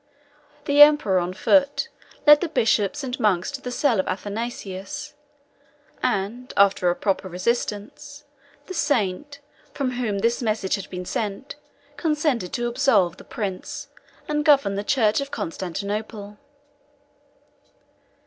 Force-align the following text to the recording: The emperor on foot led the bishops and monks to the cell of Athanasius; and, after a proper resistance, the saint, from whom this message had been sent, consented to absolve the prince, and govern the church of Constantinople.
The 0.65 0.81
emperor 0.81 1.19
on 1.19 1.31
foot 1.35 1.87
led 2.25 2.41
the 2.41 2.47
bishops 2.49 3.03
and 3.03 3.19
monks 3.19 3.51
to 3.51 3.61
the 3.61 3.69
cell 3.69 3.99
of 3.99 4.07
Athanasius; 4.07 5.13
and, 6.01 6.51
after 6.57 6.89
a 6.89 6.95
proper 6.95 7.29
resistance, 7.29 8.23
the 8.65 8.73
saint, 8.73 9.41
from 9.75 9.91
whom 9.91 10.17
this 10.17 10.41
message 10.41 10.73
had 10.73 10.89
been 10.89 11.05
sent, 11.05 11.53
consented 11.97 12.51
to 12.53 12.67
absolve 12.67 13.17
the 13.17 13.23
prince, 13.23 13.89
and 14.27 14.43
govern 14.43 14.73
the 14.73 14.83
church 14.83 15.21
of 15.21 15.29
Constantinople. 15.29 16.39